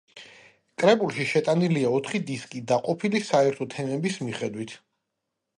კრებულში 0.83 1.27
შეტანილია 1.31 1.91
ოთხი 1.99 2.23
დისკი, 2.31 2.63
დაყოფილი 2.73 3.23
საერთო 3.29 3.71
თემების 3.75 4.21
მიხედვით. 4.27 4.79